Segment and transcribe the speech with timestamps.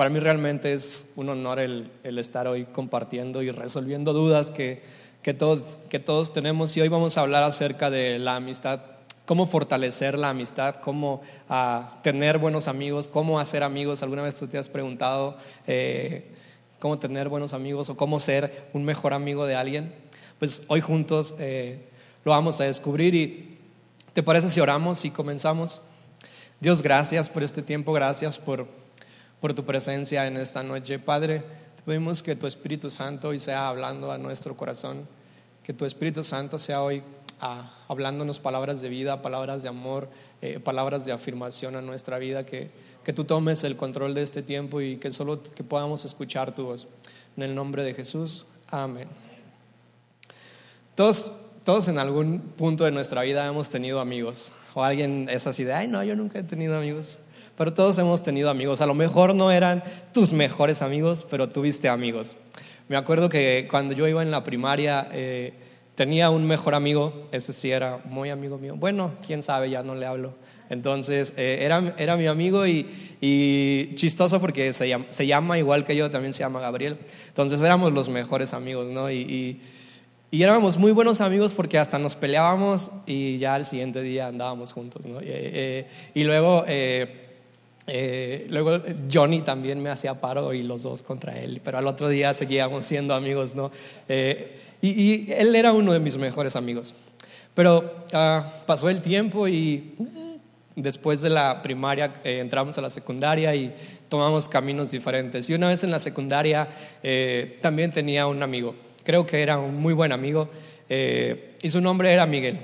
[0.00, 4.80] para mí realmente es un honor el, estar hoy compartiendo y resolviendo dudas que,
[5.22, 6.74] que, todos, que todos tenemos.
[6.74, 8.80] Y hoy vamos a hablar acerca de la amistad,
[9.26, 14.02] cómo fortalecer la amistad, cómo ah, tener buenos amigos, cómo hacer amigos.
[14.02, 15.36] ¿Alguna vez tú te has preguntado
[15.66, 16.30] eh,
[16.78, 19.92] cómo tener buenos amigos o cómo ser un mejor amigo de alguien?
[20.38, 21.90] Pues hoy juntos eh,
[22.24, 23.58] lo vamos a descubrir y
[24.14, 25.82] ¿te parece si oramos y comenzamos?
[26.58, 28.66] Dios, gracias por este tiempo, gracias por,
[29.40, 30.98] por tu presencia en esta noche.
[30.98, 31.42] Padre,
[31.76, 35.08] te pedimos que tu Espíritu Santo hoy sea hablando a nuestro corazón,
[35.64, 37.02] que tu Espíritu Santo sea hoy
[37.40, 40.08] ah, hablándonos palabras de vida, palabras de amor,
[40.42, 42.70] eh, palabras de afirmación a nuestra vida, que,
[43.02, 46.64] que tú tomes el control de este tiempo y que solo que podamos escuchar tu
[46.64, 46.86] voz.
[47.36, 49.08] En el nombre de Jesús, amén.
[50.94, 51.32] Todos,
[51.64, 54.52] todos en algún punto de nuestra vida hemos tenido amigos.
[54.74, 57.20] O alguien es así de, ay, no, yo nunca he tenido amigos.
[57.60, 58.80] Pero todos hemos tenido amigos.
[58.80, 62.34] A lo mejor no eran tus mejores amigos, pero tuviste amigos.
[62.88, 65.52] Me acuerdo que cuando yo iba en la primaria eh,
[65.94, 68.76] tenía un mejor amigo, ese sí era muy amigo mío.
[68.78, 70.32] Bueno, quién sabe, ya no le hablo.
[70.70, 75.94] Entonces, eh, era, era, mi amigo y, chistoso porque se llama, se llama, igual que
[75.94, 76.96] yo, también se llama Gabriel.
[77.28, 79.10] Entonces, éramos los mejores amigos, ¿no?
[79.10, 79.60] y
[80.32, 84.72] y éramos muy buenos amigos porque hasta nos peleábamos y ya al siguiente día andábamos
[84.72, 85.18] juntos, ¿no?
[85.20, 87.29] Eh, y luego, eh,
[87.90, 88.80] eh, luego
[89.12, 92.84] Johnny también me hacía paro y los dos contra él, pero al otro día seguíamos
[92.84, 93.70] siendo amigos, ¿no?
[94.82, 96.94] Y, él era uno de mis mejores amigos.
[97.54, 99.94] Pero ah, pasó el tiempo y
[100.76, 103.74] después de la primaria entramos a la secundaria y
[104.08, 105.50] tomamos caminos diferentes.
[105.50, 106.68] Y una vez en la secundaria
[107.60, 108.74] también tenía un amigo
[109.04, 110.48] creo que era un muy buen amigo,
[110.88, 112.58] eh, y su nombre era Miguel.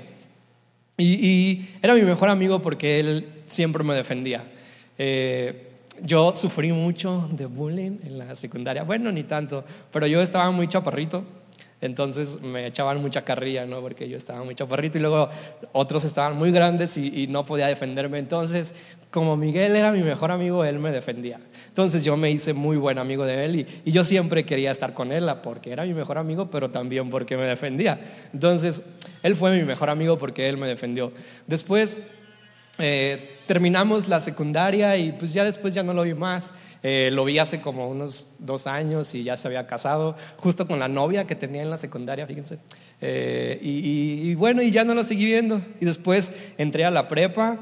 [0.97, 4.43] Y, era mi mejor amigo porque él siempre me defendía.
[4.97, 5.63] Eh,
[6.03, 10.67] yo sufrí mucho de bullying en la secundaria, bueno, ni tanto, pero yo estaba muy
[10.67, 11.23] chaparrito,
[11.79, 13.81] entonces me echaban mucha carrilla, ¿no?
[13.81, 15.29] Porque yo estaba muy chaparrito y luego
[15.73, 18.17] otros estaban muy grandes y, y no podía defenderme.
[18.17, 18.73] Entonces,
[19.11, 21.39] como Miguel era mi mejor amigo, él me defendía.
[21.77, 25.11] Entonces yo me hice muy buen amigo de él y, yo siempre quería estar con
[25.11, 27.99] él porque era mi mejor amigo, pero también porque me defendía.
[28.33, 28.81] Entonces
[29.21, 31.11] él fue mi mejor amigo porque él me defendió.
[31.45, 31.99] Después
[32.79, 36.53] eh, terminamos la secundaria y pues ya después ya no lo vi más.
[36.83, 40.79] Eh, lo vi hace como unos dos años y ya se había casado, justo con
[40.79, 42.59] la novia que tenía en la secundaria, fíjense.
[43.01, 45.59] Eh, y, y, bueno, y ya no lo seguí viendo.
[45.81, 47.57] Y después entré a la prepa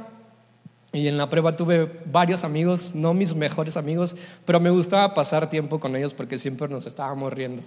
[0.92, 4.16] y en la prueba tuve varios amigos, no mis mejores amigos,
[4.46, 7.64] pero me gustaba pasar tiempo con ellos porque siempre nos estábamos riendo.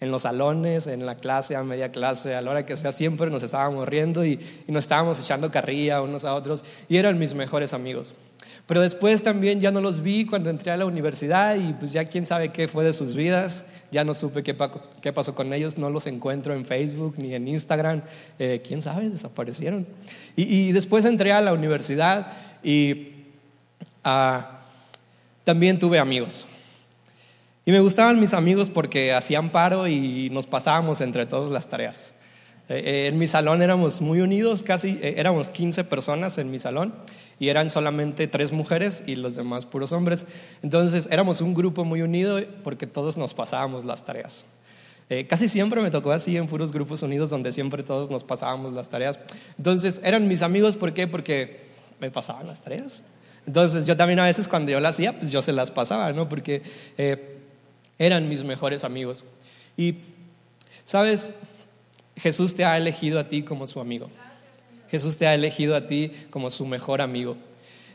[0.00, 3.30] En los salones, en la clase, a media clase, a la hora que sea, siempre
[3.30, 7.34] nos estábamos riendo y, y nos estábamos echando carrilla unos a otros y eran mis
[7.34, 8.14] mejores amigos.
[8.68, 12.04] Pero después también ya no los vi cuando entré a la universidad y pues ya
[12.04, 14.54] quién sabe qué fue de sus vidas, ya no supe qué,
[15.00, 18.02] qué pasó con ellos, no los encuentro en Facebook ni en Instagram,
[18.38, 19.86] eh, quién sabe, desaparecieron.
[20.36, 23.12] Y, después entré a la universidad y
[24.04, 24.60] ah,
[25.44, 26.46] también tuve amigos.
[27.68, 32.14] Y me gustaban mis amigos porque hacían paro y nos pasábamos entre todos las tareas.
[32.70, 36.94] Eh, eh, en mi salón éramos muy unidos, casi éramos 15 personas en mi salón
[37.38, 40.24] y eran solamente tres mujeres y los demás puros hombres.
[40.62, 44.46] Entonces éramos un grupo muy unido porque todos nos pasábamos las tareas.
[45.10, 48.72] Eh, casi siempre me tocó así en puros grupos unidos donde siempre todos nos pasábamos
[48.72, 49.20] las tareas.
[49.58, 51.06] Entonces eran mis amigos, ¿por qué?
[51.06, 51.66] Porque
[52.00, 53.02] me pasaban las tareas.
[53.46, 56.30] Entonces yo también a veces cuando yo las hacía, pues yo se las pasaba, ¿no?
[56.30, 56.62] Porque
[56.96, 57.37] eh,
[57.98, 59.24] eran mis mejores amigos.
[59.76, 59.96] Y,
[60.84, 61.34] ¿sabes?
[62.16, 64.10] Jesús te ha elegido a ti como su amigo.
[64.90, 67.36] Jesús te ha elegido a ti como su mejor amigo.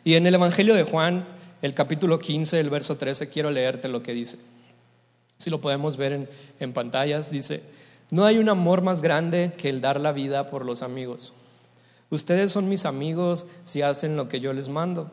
[0.03, 1.25] Y en el Evangelio de Juan,
[1.61, 4.37] el capítulo 15, el verso 13, quiero leerte lo que dice.
[5.37, 7.63] Si lo podemos ver en, en pantallas, dice,
[8.11, 11.33] no hay un amor más grande que el dar la vida por los amigos.
[12.09, 15.09] Ustedes son mis amigos si hacen lo que yo les mando.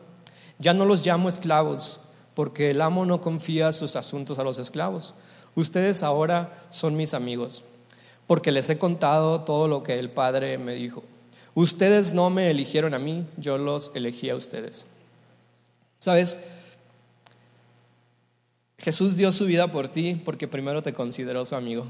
[0.59, 2.00] Ya no los llamo esclavos,
[2.33, 5.13] porque el amo no confía sus asuntos a los esclavos.
[5.55, 7.63] Ustedes ahora son mis amigos,
[8.27, 11.03] porque les he contado todo lo que el Padre me dijo.
[11.53, 14.85] Ustedes no me eligieron a mí, yo los elegí a ustedes.
[15.99, 16.39] ¿Sabes?
[18.77, 21.85] Jesús dio su vida por ti porque primero te consideró su amigo.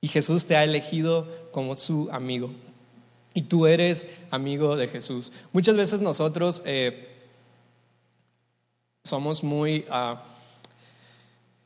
[0.00, 2.50] Y Jesús te ha elegido como su amigo.
[3.32, 5.32] Y tú eres amigo de Jesús.
[5.52, 7.13] Muchas veces nosotros eh,
[9.04, 9.84] somos muy...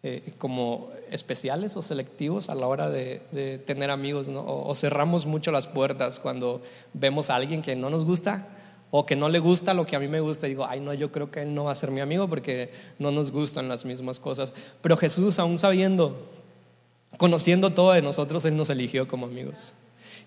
[0.04, 4.44] Eh, como especiales o selectivos a la hora de, tener amigos, ¿no?
[4.46, 6.62] o, cerramos mucho las puertas cuando
[6.94, 8.46] vemos a alguien que no nos gusta
[8.92, 10.94] o que no le gusta lo que a mí me gusta y digo, ay no,
[10.94, 12.70] yo creo que él no va a ser mi amigo porque
[13.00, 14.54] no nos gustan las mismas cosas.
[14.80, 16.16] Pero Jesús, aún sabiendo,
[17.16, 19.74] conociendo todo de nosotros, Él nos eligió como amigos.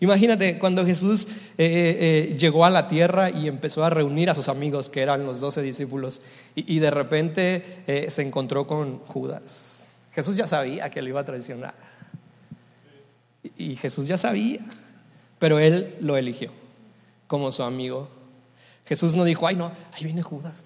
[0.01, 4.33] Imagínate cuando Jesús eh, eh, eh, llegó a la tierra y empezó a reunir a
[4.33, 6.23] sus amigos, que eran los doce discípulos,
[6.55, 9.91] y, de repente se encontró con Judas.
[10.11, 11.75] Jesús ya sabía que lo iba a traicionar.
[13.55, 14.61] Y, Jesús ya sabía,
[15.37, 16.51] pero él lo eligió
[17.27, 18.09] como su amigo.
[18.87, 20.65] Jesús no dijo, ay no, ahí viene Judas.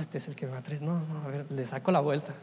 [0.00, 1.02] este es el que me va a traicionar.
[1.02, 2.34] No, no, a ver, le saco la vuelta.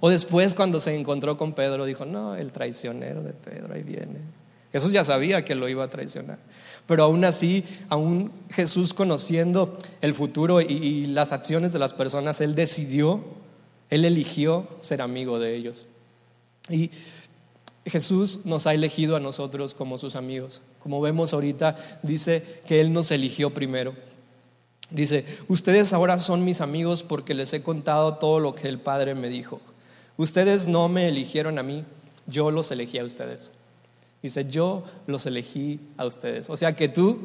[0.00, 4.39] O después cuando se encontró con Pedro, dijo, no, el traicionero de Pedro, ahí viene.
[4.72, 6.38] Jesús ya sabía que lo iba a traicionar.
[6.86, 12.54] Pero aún así, aún Jesús conociendo el futuro y, las acciones de las personas, Él
[12.54, 13.24] decidió,
[13.90, 15.86] Él eligió ser amigo de ellos.
[16.68, 16.90] Y
[17.86, 20.62] Jesús nos ha elegido a nosotros como sus amigos.
[20.78, 23.94] Como vemos ahorita, dice que Él nos eligió primero.
[24.90, 29.14] Dice, ustedes ahora son mis amigos porque les he contado todo lo que el Padre
[29.14, 29.60] me dijo.
[30.16, 31.84] Ustedes no me eligieron a mí,
[32.26, 33.52] yo los elegí a ustedes.
[34.22, 36.50] Dice, yo los elegí a ustedes.
[36.50, 37.18] O sea que tú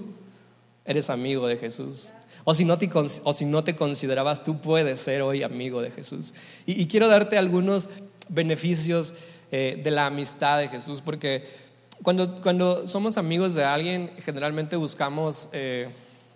[0.86, 2.12] eres amigo de Jesús.
[2.46, 2.90] O si no te,
[3.24, 6.34] o si no te considerabas, tú puedes ser hoy amigo de Jesús.
[6.66, 7.90] Y, quiero darte algunos
[8.30, 9.14] beneficios
[9.52, 11.44] eh, de la amistad de Jesús, porque
[12.04, 15.90] cuando, cuando somos amigos de alguien, generalmente buscamos eh,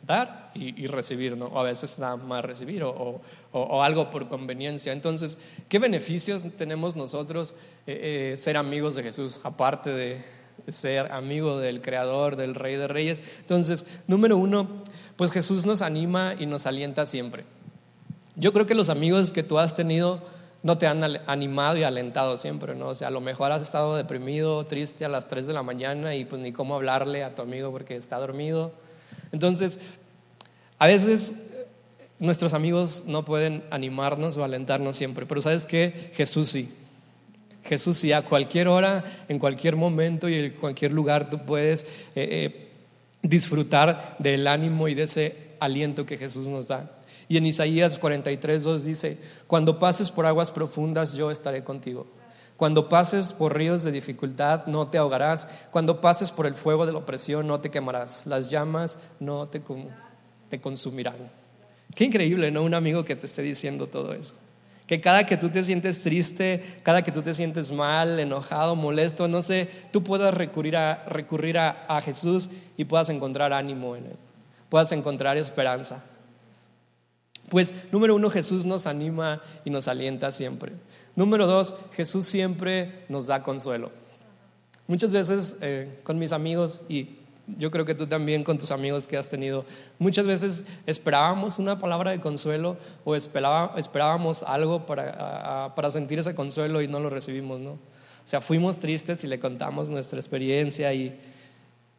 [0.06, 1.46] dar y, recibir, ¿no?
[1.46, 3.22] O a veces nada más recibir o,
[3.52, 4.92] o, algo por conveniencia.
[4.92, 5.38] Entonces,
[5.70, 7.54] ¿qué beneficios tenemos nosotros
[7.86, 10.39] eh, ser amigos de Jesús, aparte de
[10.71, 13.24] ser amigo del Creador, del Rey de Reyes.
[13.39, 14.68] Entonces, número uno,
[15.16, 17.45] pues Jesús nos anima y nos alienta siempre.
[18.36, 20.21] Yo creo que los amigos que tú has tenido
[20.63, 22.89] no te han animado y alentado siempre, ¿no?
[22.89, 26.16] O sea, a lo mejor has estado deprimido, triste a las 3 de la mañana
[26.16, 28.74] y pues ni cómo hablarle a tu amigo porque está dormido.
[29.31, 29.80] Entonces,
[30.77, 31.33] a veces
[32.19, 36.12] nuestros amigos no pueden animarnos o alentarnos siempre, pero ¿sabes qué?
[36.13, 36.74] Jesús sí.
[37.69, 41.88] Jesús, si a cualquier hora, en cualquier momento y en cualquier lugar tú puedes eh,
[42.16, 42.69] eh,
[43.21, 46.89] disfrutar del ánimo y de ese aliento que Jesús nos da.
[47.27, 52.07] Y en Isaías 43, 2 dice, cuando pases por aguas profundas, yo estaré contigo.
[52.57, 55.48] Cuando pases por ríos de dificultad, no te ahogarás.
[55.69, 58.25] Cuando pases por el fuego de la opresión, no te quemarás.
[58.25, 59.62] Las llamas no te,
[60.50, 61.31] te consumirán.
[61.94, 62.63] Qué increíble, ¿no?
[62.63, 64.33] Un amigo que te esté diciendo todo eso.
[64.90, 69.28] Que cada que tú te sientes triste, cada que tú te sientes mal, enojado, molesto,
[69.28, 74.16] no sé, tú puedas recurrir a, recurrir a, Jesús y puedas encontrar ánimo en Él,
[74.68, 76.04] puedas encontrar esperanza.
[77.50, 80.72] Pues número uno, Jesús nos anima y nos alienta siempre.
[81.16, 83.92] Número dos, Jesús siempre nos da consuelo.
[84.88, 87.19] Muchas veces eh, con mis amigos y
[87.57, 89.66] yo creo que tú también con tus amigos que has tenido,
[89.98, 96.81] muchas veces esperábamos una palabra de consuelo o esperábamos algo para, para sentir ese consuelo
[96.81, 97.72] y no lo recibimos, ¿no?
[97.72, 101.19] O sea, fuimos tristes y le contamos nuestra experiencia y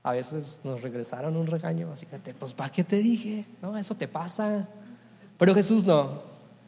[0.02, 3.44] a veces nos regresaron un regaño, así que, pues, ¿para qué te dije?
[3.61, 4.69] No, eso te pasa.
[5.37, 6.23] Pero Jesús no.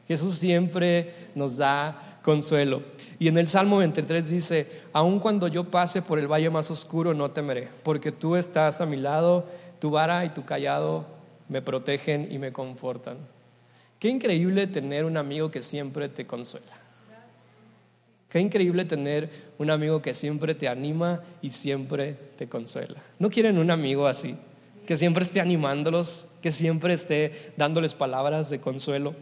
[0.09, 2.83] Jesús siempre nos da consuelo.
[3.23, 7.15] Y en el Salmo 23 dice, aun cuando yo pase por el valle más oscuro,
[7.15, 9.47] no temeré, porque tú estás a mi lado,
[9.79, 11.07] tu vara y tu callado
[11.49, 13.19] me protegen y me confortan.
[14.01, 16.73] Qué increíble tener un amigo que siempre te consuela.
[18.29, 23.01] Qué increíble tener un amigo que siempre te anima y siempre te consuela.
[23.21, 24.35] ¿No quieren un amigo así?
[24.85, 29.15] Que siempre esté animándolos, que siempre esté dándoles palabras de consuelo.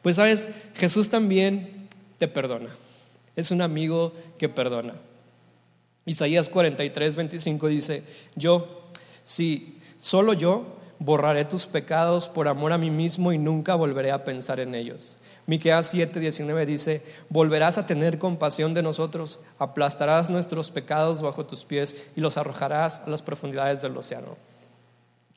[0.00, 2.83] Pues sabes, Jesús también te perdona.
[3.36, 4.94] Es un amigo que perdona.
[6.06, 8.02] Isaías 43, 25 dice,
[8.36, 8.90] yo,
[9.22, 14.24] si solo yo borraré tus pecados por amor a mí mismo y nunca volveré a
[14.24, 15.16] pensar en ellos.
[15.46, 21.64] Miqueas 7, 19 dice, volverás a tener compasión de nosotros, aplastarás nuestros pecados bajo tus
[21.64, 24.36] pies y los arrojarás a las profundidades del océano.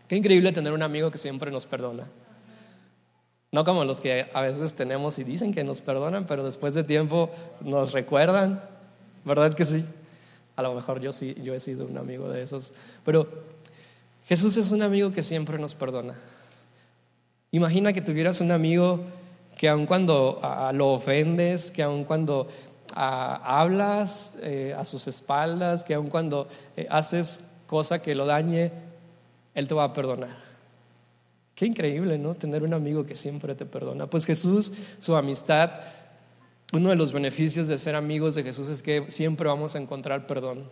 [0.07, 2.07] Qué increíble tener un amigo que siempre nos perdona.
[3.51, 6.83] No como los que a veces tenemos y dicen que nos perdonan, pero después de
[6.83, 7.29] tiempo
[7.61, 8.61] nos recuerdan,
[9.23, 9.85] ¿verdad que sí?
[10.55, 12.73] A lo mejor yo sí, yo he sido un amigo de esos.
[13.05, 13.29] Pero
[14.27, 16.15] Jesús es un amigo que siempre nos perdona.
[17.51, 18.99] Imagina que tuvieras un amigo
[19.57, 20.41] que aun cuando
[20.73, 22.47] lo ofendes, que aun cuando
[22.93, 28.71] hablas eh, a sus espaldas, que aun cuando eh, haces cosa que lo dañe,
[29.53, 30.46] Él te va a perdonar.
[31.57, 32.35] Qué increíble, ¿no?
[32.35, 34.07] Tener un amigo que siempre te perdona.
[34.07, 35.71] Pues Jesús, su amistad,
[36.71, 40.27] uno de los beneficios de ser amigos de Jesús es que siempre vamos a encontrar
[40.27, 40.69] perdón.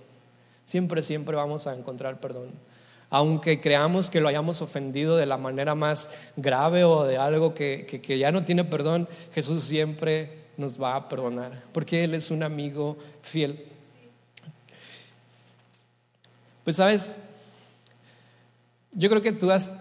[0.63, 2.51] Siempre, siempre vamos a encontrar perdón.
[3.09, 7.87] aunque creamos que lo hayamos ofendido de la manera más grave o de algo que,
[7.87, 12.43] que ya no tiene perdón, Jesús siempre nos va a perdonar, porque Él es un
[12.43, 13.65] amigo fiel.
[16.63, 17.15] Pues sabes,
[18.91, 19.75] yo creo que tú has,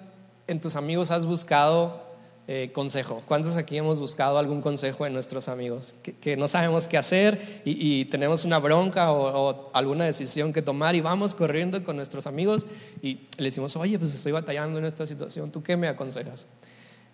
[0.46, 2.02] en tus amigos has buscado
[2.46, 3.22] eh, consejo.
[3.24, 5.94] ¿Cuántos aquí hemos buscado algún consejo en nuestros amigos?
[6.20, 11.00] Que, no sabemos qué hacer y, tenemos una bronca o, alguna decisión que tomar y
[11.00, 12.66] vamos corriendo con nuestros amigos
[13.00, 16.46] y le decimos, oye, pues estoy batallando en esta situación, ¿tú qué me aconsejas?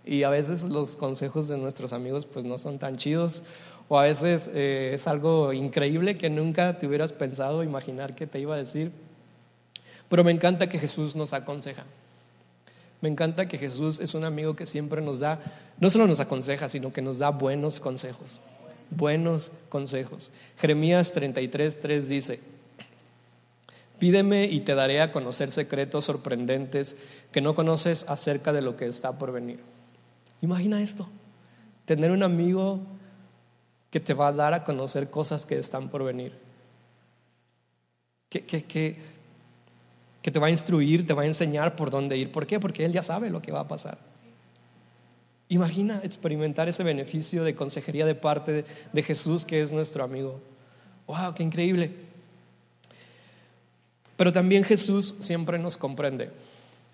[0.04, 3.44] Y a veces los consejos de nuestros amigos pues no son tan chidos
[3.87, 8.40] o a veces eh, es algo increíble que nunca te hubieras pensado imaginar que te
[8.40, 8.90] iba a decir.
[10.08, 11.84] Pero me encanta que Jesús nos aconseja.
[13.00, 15.40] Me encanta que Jesús es un amigo que siempre nos da,
[15.78, 18.40] no solo nos aconseja, sino que nos da buenos consejos.
[18.90, 20.30] Buenos consejos.
[20.59, 22.40] Jeremías 33, 3 dice,
[23.99, 26.97] pídeme y te daré a conocer secretos sorprendentes
[27.33, 29.61] que no conoces acerca de lo que está por venir.
[30.42, 31.09] Imagina esto,
[31.87, 32.80] tener un amigo
[33.90, 36.33] que te va a dar a conocer cosas que están por venir.
[38.28, 39.19] Que, que, que
[40.22, 42.30] que te va a instruir, te va a enseñar por dónde ir.
[42.30, 42.60] ¿Por qué?
[42.60, 43.98] Porque Él ya sabe lo que va a pasar.
[45.48, 50.40] Imagina experimentar ese beneficio de consejería de parte de, Jesús, que es nuestro amigo.
[51.06, 51.34] ¡Wow!
[51.34, 51.90] ¡Qué increíble!
[54.16, 56.30] Pero también Jesús siempre nos comprende.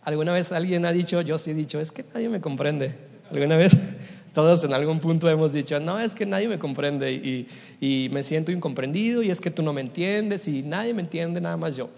[0.05, 2.95] ¿Alguna vez alguien ha dicho, yo sí he dicho, es que nadie me comprende?
[3.31, 3.77] ¿Alguna vez?
[4.33, 8.53] Todos en algún punto hemos dicho, no, es que nadie me comprende y, me siento
[8.53, 11.91] incomprendido y es que tú no me entiendes y nadie me entiende, nada más yo.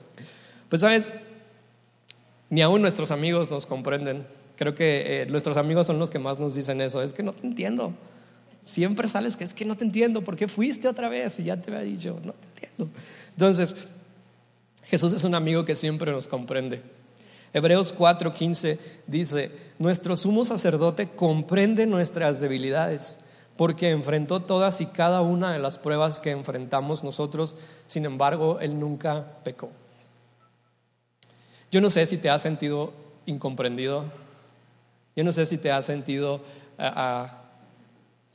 [0.68, 1.12] Pues sabes,
[2.50, 4.26] ni aún nuestros amigos nos comprenden.
[4.56, 7.02] Creo que eh, nuestros amigos son los que más nos dicen eso.
[7.02, 7.92] Es que no te entiendo.
[8.64, 10.22] Siempre sales que es que no te entiendo.
[10.22, 11.38] ¿Por qué fuiste otra vez?
[11.38, 12.90] Y ya te había dicho, no te entiendo.
[13.30, 13.74] Entonces,
[14.84, 16.82] Jesús es un amigo que siempre nos comprende.
[17.52, 23.18] Hebreos 4:15 dice, nuestro sumo sacerdote comprende nuestras debilidades,
[23.56, 27.56] porque enfrentó todas y cada una de las pruebas que enfrentamos nosotros,
[27.86, 29.70] sin embargo, él nunca pecó.
[31.70, 32.92] Yo no sé si te has sentido
[33.26, 34.04] incomprendido.
[35.14, 36.40] Yo no sé si te has sentido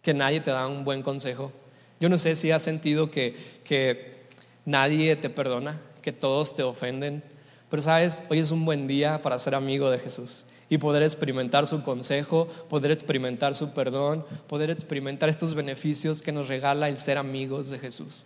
[0.02, 1.52] que nadie te da un buen consejo.
[2.00, 4.28] Yo no sé si has sentido que, que
[4.66, 7.24] nadie te perdona, que todos te ofenden.
[7.70, 11.68] Pero sabes, hoy es un buen día para ser amigo de Jesús y poder experimentar
[11.68, 17.18] su consejo, poder experimentar su perdón, poder experimentar estos beneficios que nos regala el ser
[17.18, 18.26] amigos de Jesús.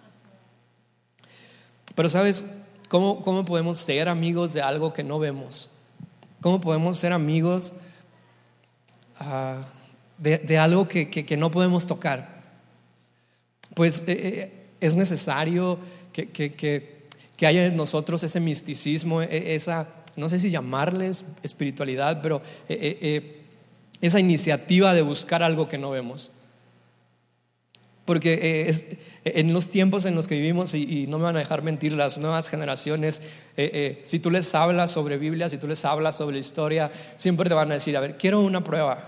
[1.96, 2.46] Pero sabes,
[2.88, 5.70] ¿Cómo, podemos ser amigos de algo que no vemos?
[6.40, 7.74] ¿Cómo podemos ser amigos
[9.20, 9.64] ah,
[10.18, 12.44] de, algo que, no podemos tocar?
[13.74, 15.80] Pues eh, eh, es necesario
[16.14, 22.42] que, que, haya en nosotros ese misticismo, e, esa, no sé si llamarles espiritualidad, pero
[22.70, 23.44] eh,
[24.00, 26.32] esa iniciativa de buscar algo que no vemos.
[28.08, 28.86] Porque eh, es,
[29.26, 32.18] en los tiempos en los que vivimos, y, no me van a dejar mentir las
[32.18, 33.22] nuevas generaciones,
[33.58, 37.50] eh, eh, si tú les hablas sobre Biblia, si tú les hablas sobre historia, siempre
[37.50, 39.00] te van a decir, a ver, quiero una prueba,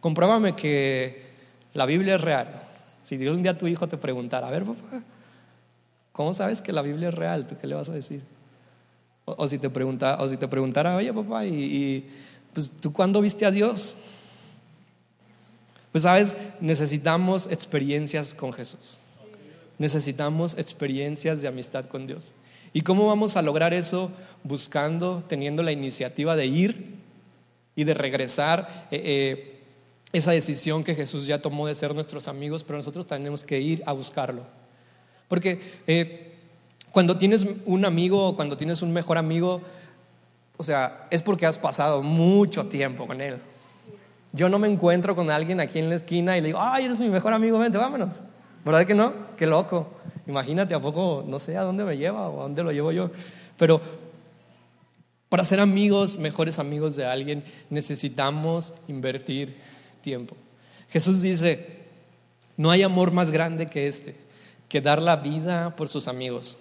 [0.00, 1.30] compruébame que
[1.72, 2.62] la Biblia es real.
[3.04, 5.02] Si un día tu hijo te preguntara, a ver, papá,
[6.12, 7.46] ¿cómo sabes que la Biblia es real?
[7.46, 8.20] ¿Tú qué le vas a decir?
[9.24, 12.10] O, si, te pregunta, o si te preguntara, oye, papá, y, y
[12.52, 13.96] pues, ¿tú cuándo viste a Dios?
[15.96, 18.98] Pues sabes, necesitamos experiencias con Jesús.
[19.78, 22.34] Necesitamos experiencias de amistad con Dios.
[22.74, 24.10] ¿Y cómo vamos a lograr eso?
[24.44, 26.96] Buscando, teniendo la iniciativa de ir
[27.74, 29.60] y de regresar eh, eh,
[30.12, 33.82] esa decisión que Jesús ya tomó de ser nuestros amigos, pero nosotros tenemos que ir
[33.86, 34.42] a buscarlo.
[35.28, 36.34] Porque eh,
[36.92, 39.62] cuando tienes un amigo o cuando tienes un mejor amigo,
[40.58, 43.38] o sea, es porque has pasado mucho tiempo con él.
[44.32, 47.00] Yo no me encuentro con alguien aquí en la esquina y le digo, ay, eres
[47.00, 48.22] mi mejor amigo, vente, vámonos.
[48.64, 49.12] ¿Verdad que no?
[49.36, 49.88] Qué loco.
[50.26, 53.10] Imagínate, ¿a poco no sé a dónde me lleva o a dónde lo llevo yo?
[53.56, 53.80] Pero
[55.28, 59.56] para ser amigos, mejores amigos de alguien, necesitamos invertir
[60.02, 60.36] tiempo.
[60.90, 61.84] Jesús dice,
[62.56, 64.16] no hay amor más grande que este,
[64.68, 66.58] que dar la vida por sus amigos.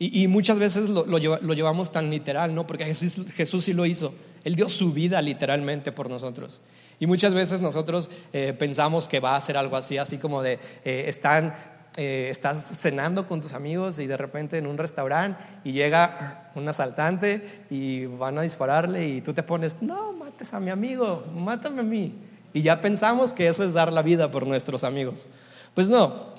[0.00, 2.68] Y, muchas veces lo, llevamos tan literal, ¿no?
[2.68, 4.14] Porque Jesús, Jesús sí lo hizo.
[4.44, 6.60] Él dio su vida literalmente por nosotros.
[7.00, 10.58] Y muchas veces nosotros eh, pensamos que va a ser algo así, así como de,
[10.84, 11.54] eh, están,
[11.96, 16.68] eh, estás cenando con tus amigos y de repente en un restaurante y llega un
[16.68, 21.80] asaltante y van a dispararle y tú te pones, no, mates a mi amigo, mátame
[21.80, 22.14] a mí.
[22.52, 25.28] Y ya pensamos que eso es dar la vida por nuestros amigos.
[25.74, 26.34] Pues no,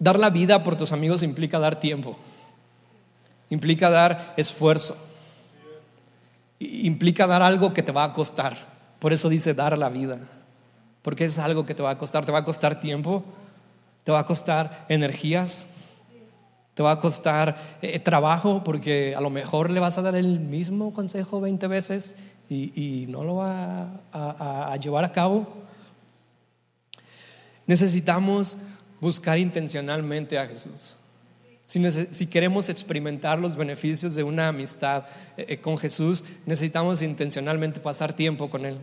[0.00, 2.16] dar la vida por tus amigos implica dar tiempo,
[3.50, 4.96] implica dar esfuerzo
[6.58, 8.66] implica dar algo que te va a costar.
[8.98, 10.20] Por eso dice dar la vida.
[11.02, 12.24] Porque es algo que te va a costar.
[12.24, 13.24] Te va a costar tiempo,
[14.04, 15.66] te va a costar energías,
[16.74, 20.40] te va a costar eh, trabajo, porque a lo mejor le vas a dar el
[20.40, 22.16] mismo consejo 20 veces
[22.48, 25.46] y, no lo va a llevar a cabo.
[27.66, 28.56] Necesitamos
[29.00, 30.96] buscar intencionalmente a Jesús.
[31.66, 35.04] Si, queremos experimentar los beneficios de una amistad
[35.36, 38.78] eh, eh, con Jesús, necesitamos intencionalmente pasar tiempo con Él.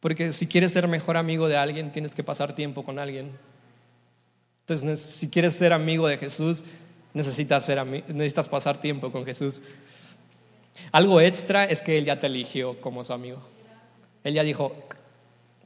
[0.00, 3.30] Porque si quieres ser mejor amigo de alguien, tienes que pasar tiempo con alguien.
[4.62, 6.64] Entonces, si quieres ser amigo de Jesús,
[7.12, 7.70] necesitas,
[8.08, 9.62] necesitas pasar tiempo con Jesús.
[10.90, 13.38] Algo extra es que Él ya te eligió como su amigo.
[14.24, 14.74] Él ya dijo,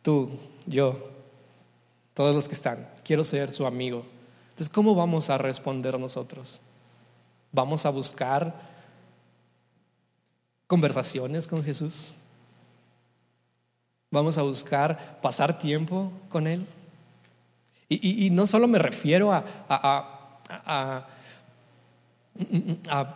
[0.02, 0.30] tú,
[0.66, 1.10] yo,
[2.12, 4.04] todos los que están, quiero ser su amigo.
[4.58, 6.60] Entonces, ¿cómo vamos a responder nosotros?
[7.52, 8.52] ¿Vamos a buscar
[10.66, 12.12] conversaciones con Jesús?
[14.10, 16.66] ¿Vamos a buscar pasar tiempo con Él?
[17.88, 19.44] Y, no solo me refiero a,
[22.88, 23.14] a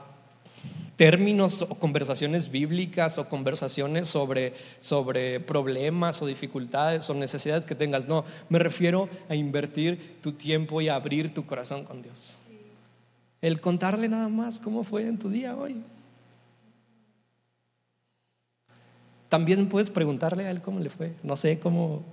[1.02, 8.06] términos o conversaciones bíblicas o conversaciones sobre, sobre problemas o dificultades o necesidades que tengas.
[8.06, 12.38] No, me refiero a invertir tu tiempo y abrir tu corazón con Dios.
[13.40, 15.82] El contarle nada más cómo fue en tu día hoy.
[19.28, 21.14] También puedes preguntarle a él cómo le fue.
[21.24, 22.04] No sé cómo,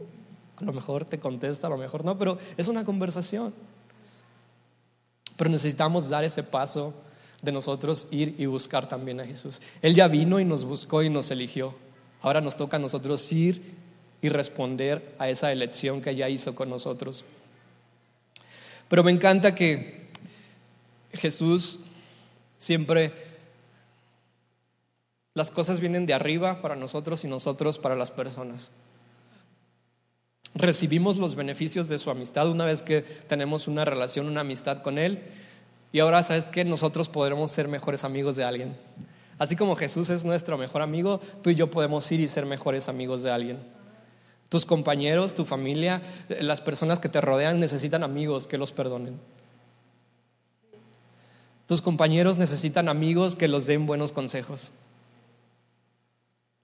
[0.57, 3.53] a lo mejor te contesta, a lo mejor no, pero es una conversación.
[5.37, 6.91] Pero necesitamos dar ese paso
[7.41, 9.61] de nosotros ir y buscar también a Jesús.
[9.81, 11.73] Él ya vino y nos buscó y nos eligió.
[12.21, 13.61] Ahora nos toca a nosotros ir
[14.21, 17.23] y responder a esa elección que ya hizo con nosotros.
[18.89, 20.09] Pero me encanta que
[21.13, 21.79] Jesús
[22.57, 23.13] siempre
[25.33, 28.71] las cosas vienen de arriba para nosotros y nosotros para las personas.
[30.55, 34.97] Recibimos los beneficios de su amistad una vez que tenemos una relación, una amistad con
[34.97, 35.21] Él
[35.91, 38.77] y ahora, ¿sabes que Nosotros podremos ser mejores amigos de alguien.
[39.37, 42.89] Así como Jesús es nuestro mejor amigo, tú y yo podemos ir y ser mejores
[42.89, 43.57] amigos de alguien.
[44.49, 49.19] Tus compañeros, tu familia, las personas que te rodean necesitan amigos que los perdonen.
[51.67, 54.71] Tus compañeros necesitan amigos que los den buenos consejos.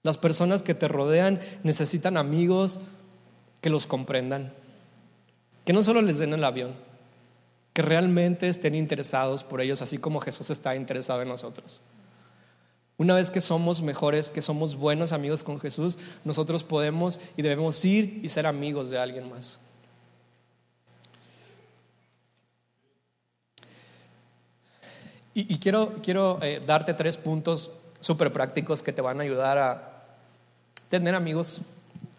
[0.04, 2.80] Las personas que te rodean necesitan amigos
[3.62, 4.52] que los comprendan.
[5.64, 6.76] Que no solo les den el avión,
[7.76, 11.82] que realmente estén interesados por ellos, así como Jesús está interesado en nosotros.
[12.96, 17.84] Una vez que somos mejores, que somos buenos amigos con Jesús, nosotros podemos y debemos
[17.84, 19.60] ir y ser amigos de alguien más.
[25.34, 30.06] Y, quiero, quiero eh, darte tres puntos súper prácticos que te van a ayudar a
[30.88, 31.60] tener amigos,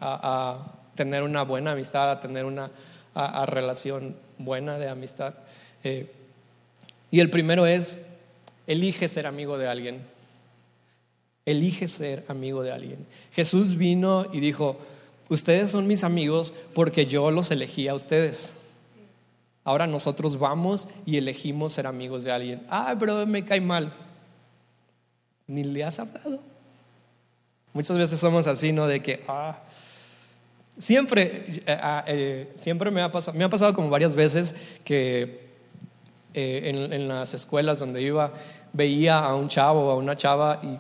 [0.02, 2.70] a, tener una buena amistad, a tener una
[3.46, 5.32] relación buena de amistad.
[5.86, 6.06] Eh,
[7.12, 8.00] y el primero es,
[8.66, 10.02] elige ser amigo de alguien.
[11.44, 13.06] Elige ser amigo de alguien.
[13.32, 14.78] Jesús vino y dijo,
[15.28, 18.56] ustedes son mis amigos porque yo los elegí a ustedes.
[19.62, 22.66] Ahora nosotros vamos y elegimos ser amigos de alguien.
[22.68, 23.92] Ah, pero me cae mal.
[25.46, 26.40] Ni le has hablado.
[27.72, 28.88] Muchas veces somos así, ¿no?
[28.88, 29.60] De que, ah,
[30.78, 35.45] siempre, eh, ah, eh, siempre me ha pasado, me ha pasado como varias veces que
[36.38, 38.30] eh, en, las escuelas donde iba,
[38.74, 40.78] veía a un chavo o a una chava y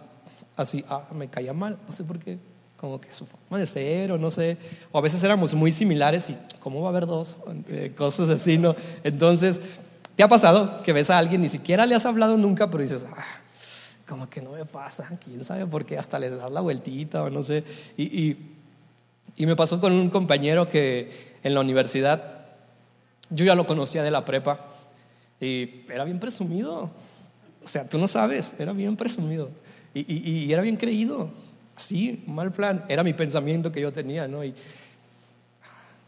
[0.54, 2.38] así, ah, me caía mal, no sé por qué,
[2.76, 4.58] como que su forma de ser o no sé,
[4.92, 7.36] o a veces éramos muy similares y ¿cómo va a haber dos?
[7.68, 8.76] Eh, cosas así, ¿no?
[9.02, 9.62] Entonces,
[10.14, 13.06] ¿te ha pasado que ves a alguien, ni siquiera le has hablado nunca, pero dices,
[13.10, 13.24] ah,
[14.06, 17.30] como que no me pasa, quién sabe por qué, hasta le das la vueltita o
[17.30, 17.64] no sé.
[17.96, 18.56] Y, y,
[19.36, 22.44] y me pasó con un compañero que en la universidad,
[23.30, 24.75] yo ya lo conocía de la prepa,
[25.40, 26.90] y era bien presumido.
[27.62, 29.50] O sea, tú no sabes, era bien presumido.
[29.94, 31.30] Y, era bien creído.
[31.74, 32.84] Así, mal plan.
[32.88, 34.44] Era mi pensamiento que yo tenía, ¿no?
[34.44, 34.54] Y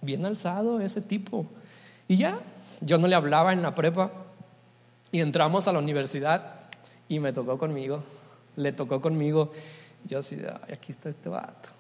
[0.01, 1.47] bien alzado ese tipo.
[2.07, 2.39] Y ya,
[2.81, 4.13] yo no le hablaba en la prepa.
[5.11, 6.61] Y entramos a la universidad
[7.09, 8.03] y me tocó conmigo.
[8.57, 9.53] Le tocó conmigo.
[10.07, 11.71] Yo así, Ay, aquí está este vato.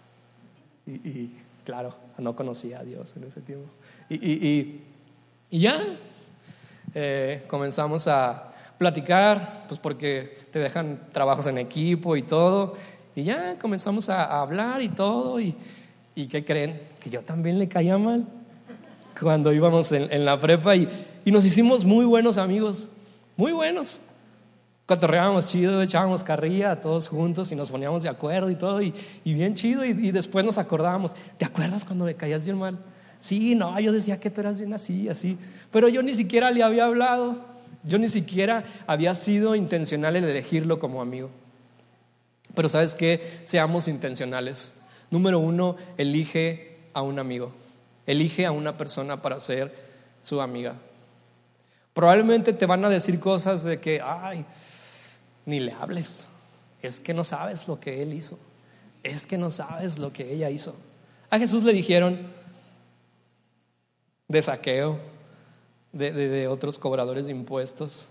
[0.87, 1.31] Y,
[1.65, 3.69] claro, no conocía a Dios en ese tiempo.
[4.09, 4.81] y
[5.51, 5.83] ya,
[7.01, 12.75] eh, comenzamos a platicar, pues porque te dejan trabajos en equipo y todo.
[13.15, 15.39] Y ya comenzamos a, hablar y todo.
[15.39, 15.55] Y,
[16.17, 16.83] y, ¿qué creen?
[16.99, 18.27] Que yo también le caía mal
[19.21, 20.89] cuando íbamos en, la prepa y,
[21.25, 22.89] y, nos hicimos muy buenos amigos,
[23.37, 24.01] muy buenos.
[24.85, 28.93] Cotorreábamos chido, echábamos carrilla todos juntos y nos poníamos de acuerdo y todo, y,
[29.25, 29.85] bien chido.
[29.85, 32.77] Y, y, después nos acordábamos, ¿te acuerdas cuando me caías bien mal?
[33.20, 35.37] Sí, no, yo decía que tú eras bien así, así.
[35.70, 37.37] Pero yo ni siquiera le había hablado.
[37.85, 41.31] Yo ni siquiera había sido intencional en elegirlo como amigo.
[42.54, 44.72] Pero sabes qué, seamos intencionales.
[45.11, 47.52] Número uno, elige a un amigo.
[48.07, 49.74] Elige a una persona para ser
[50.20, 50.74] su amiga.
[51.92, 54.44] Probablemente te van a decir cosas de que, ay,
[55.46, 56.28] ni le hables.
[56.83, 58.38] Es que no sabes lo que él hizo.
[59.02, 60.76] Es que no sabes lo que ella hizo.
[61.31, 62.38] A Jesús le dijeron
[64.29, 64.99] de saqueo,
[65.93, 68.09] de, otros cobradores de impuestos.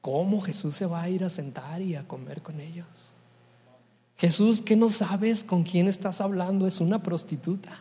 [0.00, 3.12] ¿Cómo Jesús se va a ir a sentar y a comer con ellos?
[4.16, 6.66] Jesús, ¿qué no sabes con quién estás hablando?
[6.66, 7.76] Es una prostituta.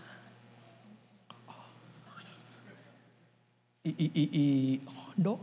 [3.83, 5.39] Y, oh, no,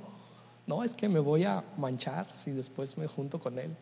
[0.66, 3.75] no, es que me voy a manchar si después me junto con él.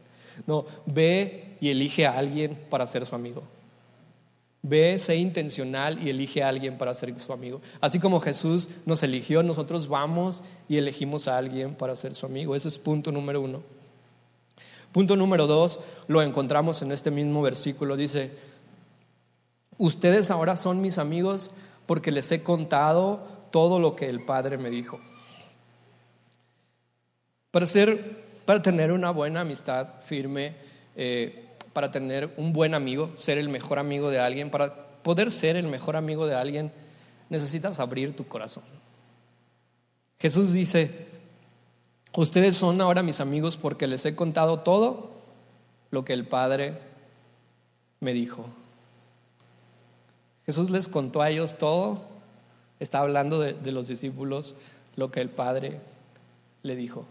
[0.47, 3.43] No, ve y elige a alguien para ser su amigo.
[4.66, 7.61] Ve, sé intencional y elige a alguien para ser su amigo.
[7.83, 12.57] Así como Jesús nos eligió, nosotros vamos y elegimos a alguien para ser su amigo.
[12.57, 13.62] Ese es punto número uno.
[14.90, 17.94] Punto número dos, lo encontramos en este mismo versículo.
[17.94, 18.31] Dice,
[19.77, 21.50] ustedes ahora son mis amigos
[21.85, 24.98] porque les he contado todo lo que el Padre me dijo.
[27.50, 30.55] Para, ser, para tener una buena amistad firme,
[30.96, 31.43] eh,
[31.75, 35.67] para tener un buen amigo, ser el mejor amigo de alguien, para poder ser el
[35.67, 36.73] mejor amigo de alguien,
[37.29, 38.63] necesitas abrir tu corazón.
[40.19, 41.09] Jesús dice,
[42.17, 45.11] ustedes son ahora mis amigos porque les he contado todo
[45.91, 46.79] lo que el Padre
[48.01, 48.47] me dijo.
[50.47, 52.05] Jesús les contó a ellos todo,
[52.79, 54.55] está hablando de, de los discípulos,
[54.95, 55.81] lo que el Padre
[56.63, 57.05] le dijo.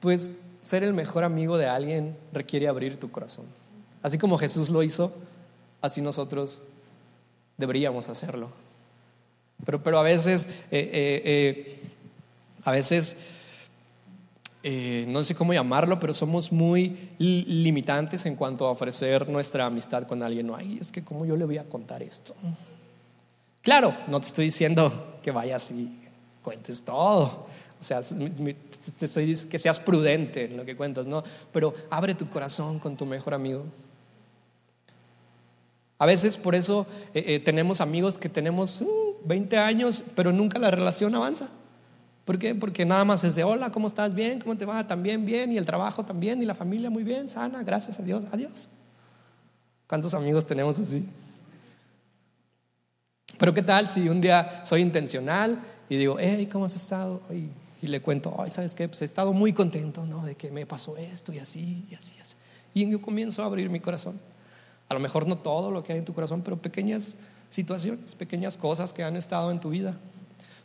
[0.00, 3.46] Pues ser el mejor amigo de alguien requiere abrir tu corazón.
[4.02, 5.12] Así como Jesús lo hizo,
[5.80, 6.62] así nosotros
[7.56, 8.48] deberíamos hacerlo.
[9.64, 11.78] Pero, pero a veces, eh, eh, eh,
[12.64, 13.16] a veces,
[15.06, 20.22] no sé cómo llamarlo, pero somos muy limitantes en cuanto a ofrecer nuestra amistad con
[20.22, 20.46] alguien.
[20.46, 22.34] No, hay es que cómo yo le voy a contar esto.
[23.62, 25.90] Claro, no te estoy diciendo que vayas y
[26.42, 27.46] cuentes todo.
[27.78, 31.22] O sea, te estoy diciendo que seas prudente en lo que cuentas, ¿no?
[31.52, 33.64] Pero abre tu corazón con tu mejor amigo.
[36.00, 38.82] A veces por eso eh, eh, tenemos amigos que tenemos
[39.26, 41.48] 20 uh, años, pero nunca la relación avanza.
[42.24, 42.54] ¿Por qué?
[42.54, 44.14] Porque nada más es de hola, ¿cómo estás?
[44.14, 44.86] Bien, ¿cómo te va?
[44.86, 48.24] También bien, y el trabajo también, y la familia muy bien, sana, gracias a Dios,
[48.32, 48.70] adiós.
[49.86, 51.06] ¿Cuántos amigos tenemos así?
[53.36, 55.60] Pero ¿qué tal si un día soy intencional
[55.90, 57.20] y digo, hey, ¿cómo has estado?
[57.30, 57.50] Y,
[57.84, 58.88] y le cuento, ay, ¿sabes qué?
[58.88, 60.24] Pues he estado muy contento, ¿no?
[60.24, 62.36] De que me pasó esto y así, y así, y así.
[62.72, 64.18] Y yo comienzo a abrir mi corazón.
[64.90, 67.16] A lo mejor no todo lo que hay en tu corazón, pero pequeñas
[67.48, 69.94] situaciones, pequeñas cosas que han estado en tu vida.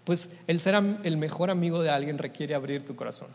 [0.03, 3.29] Pues el ser el mejor amigo de alguien requiere abrir tu corazón.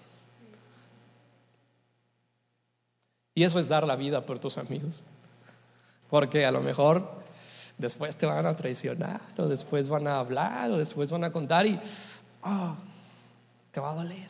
[3.37, 5.05] Y eso es dar la vida por tus amigos.
[6.11, 7.09] Porque a lo mejor
[7.79, 11.67] después te van a traicionar, o después van a hablar, o después van a contar
[11.67, 11.79] y
[12.43, 12.75] ah,
[13.71, 14.29] te va a doler.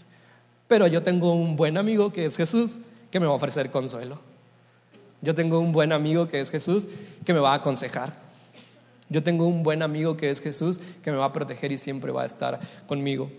[0.68, 4.29] Pero yo tengo un buen amigo que es Jesús, que me va a ofrecer consuelo.
[5.22, 6.88] Yo tengo un buen amigo que es Jesús
[7.24, 8.14] que me va a aconsejar.
[9.08, 12.12] Yo tengo un buen amigo que es Jesús que me va a proteger y siempre
[12.12, 13.30] va a estar conmigo.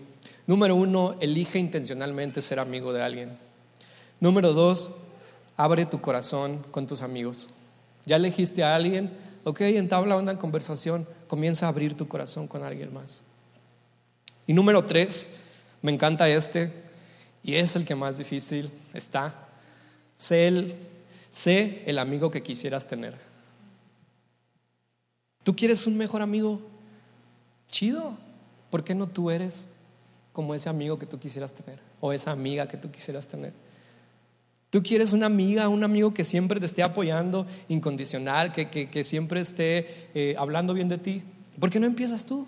[0.46, 3.38] Número uno, elige intencionalmente ser amigo de alguien.
[4.20, 4.90] Número dos,
[5.56, 7.48] abre tu corazón con tus amigos.
[8.04, 9.10] Ya elegiste a alguien,
[9.44, 13.22] ok, entabla una conversación, comienza a abrir tu corazón con alguien más.
[14.46, 15.30] Y número tres,
[15.80, 16.72] me encanta este,
[17.42, 19.48] y es el que más difícil está,
[20.16, 20.74] sé el
[21.32, 23.14] Sé el amigo que quisieras tener.
[25.42, 26.60] ¿Tú quieres un mejor amigo?
[27.70, 28.18] Chido.
[28.70, 29.70] ¿Por qué no tú eres
[30.34, 31.80] como ese amigo que tú quisieras tener?
[32.00, 33.54] O esa amiga que tú quisieras tener.
[34.68, 40.10] Tú quieres una amiga, un amigo que siempre te esté apoyando incondicional, que, siempre esté
[40.14, 41.22] eh, hablando bien de ti.
[41.58, 42.46] ¿Por qué no empiezas tú?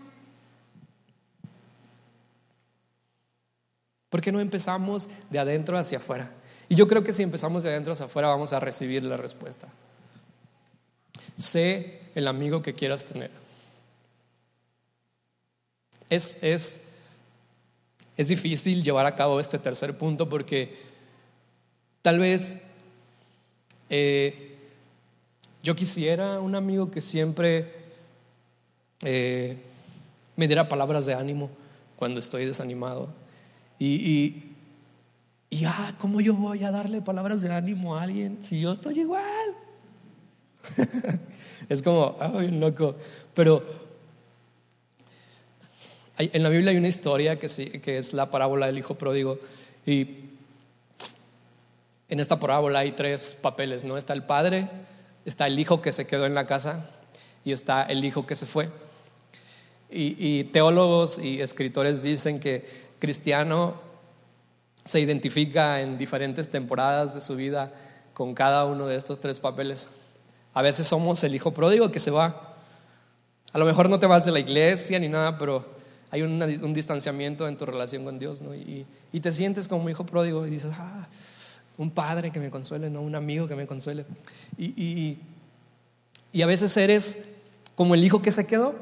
[4.11, 6.31] ¿Por qué no empezamos de adentro hacia afuera?
[6.75, 9.69] Y yo creo que si empezamos de adentro hacia afuera vamos a recibir la respuesta.
[11.37, 13.31] Sé el amigo que quieras tener.
[16.11, 16.81] Es, es,
[18.17, 20.77] es difícil llevar a cabo este tercer punto porque
[22.03, 22.57] tal vez
[23.89, 24.57] eh,
[25.63, 27.73] yo quisiera un amigo que siempre
[29.03, 29.59] eh,
[30.35, 31.51] me diera palabras de ánimo
[31.95, 33.11] cuando estoy desanimado.
[33.79, 34.54] y, Y
[35.67, 39.55] ah, ¿cómo yo voy a darle palabras de ánimo a alguien si yo estoy igual?
[41.69, 42.97] es como, ay, loco.
[43.35, 43.65] Pero
[46.17, 49.39] en la Biblia hay una historia que, sí, que es la parábola del hijo pródigo.
[49.85, 50.31] Y
[52.09, 53.97] en esta parábola hay tres papeles, ¿no?
[53.97, 54.69] Está el padre,
[55.25, 56.89] está el hijo que se quedó en la casa
[57.45, 58.71] y está el hijo que se fue.
[59.97, 62.65] Y, teólogos y escritores dicen que
[62.99, 63.81] cristiano
[64.85, 67.73] se identifica en diferentes temporadas de su vida
[68.13, 69.89] con cada uno de estos tres papeles.
[70.53, 72.55] A veces somos el hijo pródigo que se va.
[73.53, 75.65] A lo mejor no te vas de la iglesia ni nada, pero
[76.11, 78.55] hay un distanciamiento en tu relación con Dios, ¿no?
[78.55, 81.09] Y, y, te sientes como hijo pródigo y dices, ah,
[81.77, 83.03] un padre que me consuele, ¿no?
[83.03, 84.05] Un amigo que me consuele.
[84.57, 85.19] Y,
[86.33, 87.19] y a veces eres
[87.75, 88.77] como el hijo que se quedó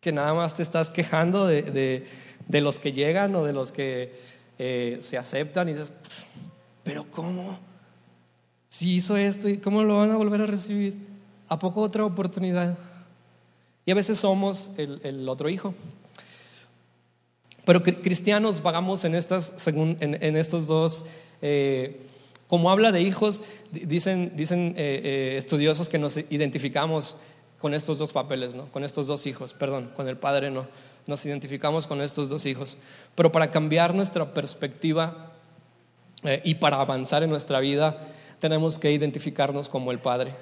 [0.00, 2.06] que nada más te estás quejando de,
[2.48, 4.12] los que llegan o de los que
[4.58, 5.92] eh, se aceptan y dices,
[6.82, 7.58] pero ¿cómo?
[8.68, 10.94] Si hizo esto, ¿y cómo lo van a volver a recibir?
[11.48, 12.76] ¿A poco otra oportunidad?
[13.86, 15.74] Y a veces somos el, otro hijo.
[17.64, 21.04] Pero cristianos vagamos en, estas, según, en, estos dos,
[21.42, 22.00] eh,
[22.46, 27.16] como habla de hijos, dicen, dicen eh, estudiosos que nos identificamos
[27.58, 28.66] con estos dos papeles, ¿no?
[28.66, 30.66] con estos dos hijos, perdón, con el Padre no,
[31.08, 32.76] nos identificamos con estos dos hijos.
[33.16, 35.32] Pero para cambiar nuestra perspectiva
[36.22, 40.32] eh, y para avanzar en nuestra vida, tenemos que identificarnos como el Padre.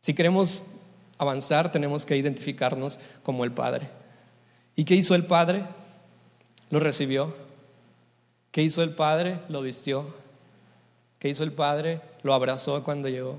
[0.00, 0.64] Si queremos
[1.18, 3.90] avanzar, tenemos que identificarnos como el Padre.
[4.74, 5.64] ¿Y qué hizo el Padre?
[6.70, 7.34] Lo recibió.
[8.52, 9.40] ¿Qué hizo el Padre?
[9.50, 10.06] Lo vistió.
[11.18, 12.00] ¿Qué hizo el Padre?
[12.22, 13.36] Lo abrazó cuando llegó.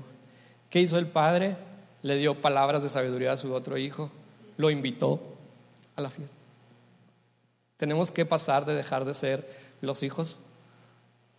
[0.68, 1.56] ¿Qué hizo el Padre?
[2.02, 4.10] le dio palabras de sabiduría a su otro hijo,
[4.56, 5.20] lo invitó
[6.00, 6.38] la fiesta.
[7.76, 9.48] Tenemos que pasar de dejar de ser
[9.80, 10.40] los hijos,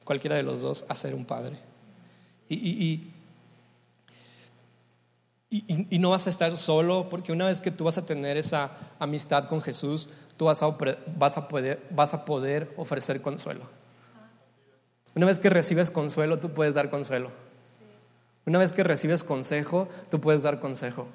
[0.04, 1.60] cualquiera de los dos, a ser un padre.
[2.50, 3.12] Y,
[5.50, 8.72] y, no vas a estar solo, porque una vez que tú vas a tener esa
[9.00, 10.76] amistad con Jesús, tú vas a,
[11.18, 13.66] vas a, poder, vas a poder ofrecer consuelo.
[15.14, 17.32] Una vez que recibes consuelo, tú puedes dar consuelo.
[18.46, 21.08] Una vez que recibes consejo, tú puedes dar consejo.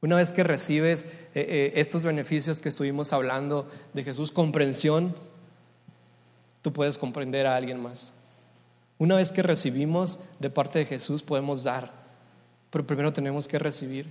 [0.00, 5.14] Una vez que recibes eh, eh, estos beneficios que estuvimos hablando de Jesús, comprensión,
[6.62, 8.12] tú puedes comprender a alguien más.
[8.98, 11.92] Una vez que recibimos de parte de Jesús, podemos dar,
[12.70, 14.06] pero primero tenemos que recibir.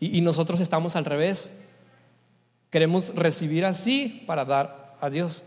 [0.00, 1.52] Y, y nosotros estamos al revés.
[2.70, 5.44] Queremos recibir así para dar a Dios.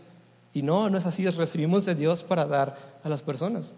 [0.54, 3.74] Y no, no es así, recibimos de Dios para dar a las personas.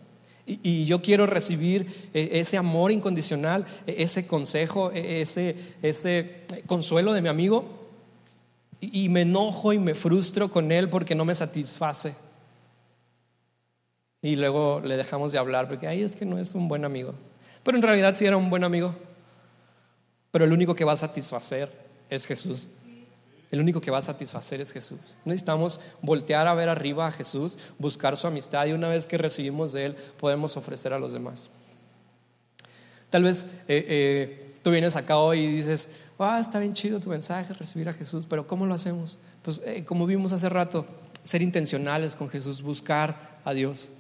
[0.49, 7.13] Y, yo quiero recibir eh, ese amor incondicional, e, ese consejo, e, ese, ese consuelo
[7.13, 7.67] de mi amigo.
[8.81, 12.15] Y, me enojo y me frustro con él porque no me satisface.
[14.23, 17.15] Y luego le dejamos de hablar porque, ay, es que no es un buen amigo.
[17.63, 18.95] Pero en realidad sí era un buen amigo.
[20.31, 21.71] Pero el único que va a satisfacer
[22.09, 22.69] es Jesús.
[23.51, 25.17] El único que va a satisfacer es Jesús.
[25.25, 29.73] Necesitamos voltear a ver arriba a Jesús, buscar su amistad y una vez que recibimos
[29.73, 31.49] de Él podemos ofrecer a los demás.
[33.09, 37.09] Tal vez eh, eh, tú vienes acá hoy y dices, ah, está bien chido tu
[37.09, 39.19] mensaje, recibir a Jesús, pero ¿cómo lo hacemos?
[39.41, 40.85] Pues eh, como vimos hace rato,
[41.25, 43.91] ser intencionales con Jesús, buscar a Dios.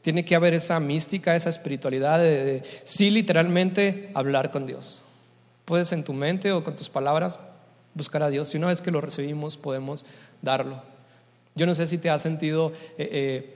[0.00, 5.02] Tiene que haber esa mística, esa espiritualidad de sí literalmente hablar con Dios.
[5.66, 7.38] Puedes en tu mente o con tus palabras
[7.96, 10.04] buscar a Dios y una vez que lo recibimos podemos
[10.42, 10.82] darlo.
[11.54, 13.54] Yo no sé si te has sentido eh, eh,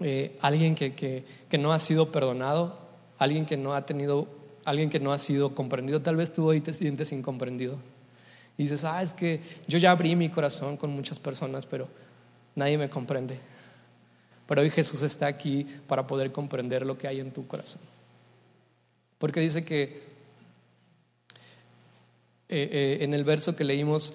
[0.00, 2.76] eh, alguien que, que, no ha sido perdonado,
[3.18, 4.26] alguien que no ha tenido,
[4.64, 6.02] alguien que no ha sido comprendido.
[6.02, 7.76] Tal vez tú hoy te sientes incomprendido.
[8.58, 11.86] Y dices, ah, es que yo ya abrí mi corazón con muchas personas, pero
[12.56, 13.38] nadie me comprende.
[14.46, 17.80] Pero hoy Jesús está aquí para poder comprender lo que hay en tu corazón.
[19.18, 20.09] Porque dice que
[22.50, 24.12] eh, en el verso que leímos,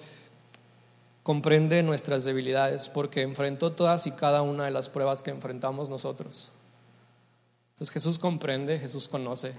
[1.22, 6.52] comprende nuestras debilidades porque enfrentó todas y cada una de las pruebas que enfrentamos nosotros.
[7.70, 9.54] Entonces Jesús comprende, Jesús conoce,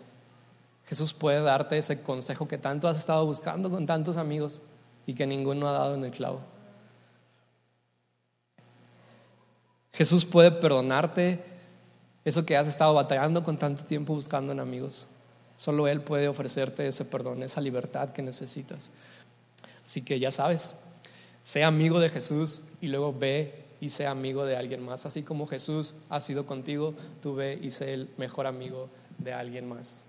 [0.85, 4.61] Jesús puede darte ese consejo que tanto has estado buscando con tantos amigos
[5.05, 6.39] y que ninguno ha dado en el clavo.
[9.91, 11.43] Jesús puede perdonarte
[12.23, 15.07] eso que has estado batallando con tanto tiempo buscando en amigos.
[15.58, 18.91] Solo Él puede ofrecerte ese perdón, esa libertad que necesitas.
[19.86, 20.76] Así que ya sabes,
[21.43, 25.06] sea amigo de Jesús y luego ve y sea amigo de alguien más.
[25.06, 29.67] Así como Jesús ha sido contigo, tú ve y sé el mejor amigo de alguien
[29.67, 30.06] más.